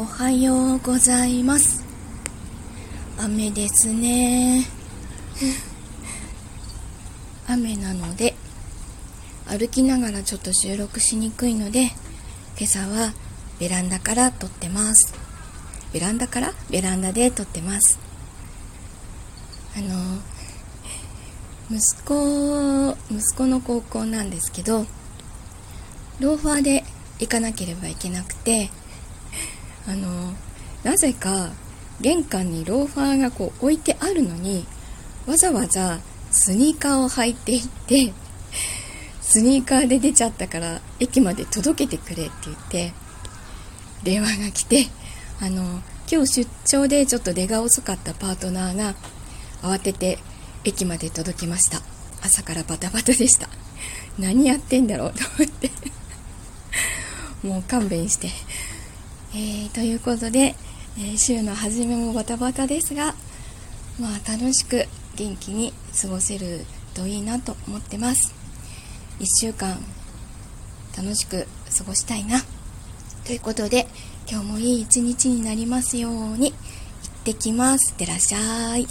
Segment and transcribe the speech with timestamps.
[0.00, 1.84] おはようございます。
[3.18, 4.64] 雨ですね。
[7.48, 8.36] 雨なので
[9.46, 11.86] 歩きながらちょっと収録しにくいので
[12.60, 13.12] 今朝は
[13.58, 15.12] ベランダから撮ってます。
[15.92, 16.54] ベランダから？
[16.70, 17.98] ベランダで撮ってます。
[19.76, 20.20] あの
[21.72, 24.86] 息子息子の高校なんですけど
[26.20, 26.84] ローファーで
[27.18, 28.70] 行かなければいけなくて
[29.88, 30.34] あの
[30.84, 31.50] なぜか
[32.00, 34.66] 玄関にローファーがこう置いてあるのに
[35.26, 35.98] わざわざ
[36.30, 38.12] スニーカーを履いていって
[39.20, 42.92] スニーカーで出ちゃったから駅まで届けてくれって言って
[44.04, 44.86] 電話が来て
[45.40, 48.94] あの今日出張でちょっと出が遅かったパートナーが
[49.62, 50.18] 慌てて
[50.64, 51.80] 駅まで届きました。
[52.22, 53.48] 朝からバタバタでした。
[54.18, 55.70] 何やってんだろうと思って。
[57.42, 58.28] もう勘弁して、
[59.34, 60.54] えー、ということで、
[60.98, 63.14] えー、週の初めもバタバタですが
[64.00, 68.34] まあ楽しく元気に過ごせるといいなと思ってます。
[69.18, 69.78] 1週間
[70.96, 72.40] 楽しく過ごしたいな。
[73.24, 73.86] ということで
[74.30, 76.54] 今日もいい一日になりますように行っ
[77.24, 77.92] てきます。
[77.92, 78.86] いってらっしゃい。